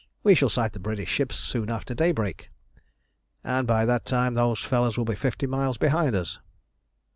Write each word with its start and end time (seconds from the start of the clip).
We 0.23 0.33
shall 0.33 0.49
sight 0.49 0.73
the 0.73 0.79
British 0.79 1.09
ships 1.09 1.35
soon 1.35 1.69
after 1.69 1.93
daybreak, 1.93 2.49
and 3.43 3.67
by 3.67 3.85
that 3.85 4.03
time 4.03 4.33
those 4.33 4.61
fellows 4.63 4.97
will 4.97 5.05
be 5.05 5.13
fifty 5.13 5.45
miles 5.45 5.77
behind 5.77 6.15
us." 6.15 6.39